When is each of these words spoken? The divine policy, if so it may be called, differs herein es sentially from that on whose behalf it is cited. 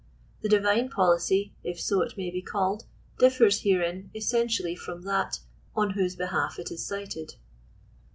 The 0.41 0.49
divine 0.49 0.89
policy, 0.89 1.53
if 1.63 1.79
so 1.79 2.01
it 2.01 2.17
may 2.17 2.31
be 2.31 2.41
called, 2.41 2.85
differs 3.19 3.61
herein 3.61 4.09
es 4.15 4.33
sentially 4.33 4.75
from 4.75 5.03
that 5.03 5.41
on 5.75 5.91
whose 5.91 6.15
behalf 6.15 6.57
it 6.57 6.71
is 6.71 6.83
cited. 6.83 7.35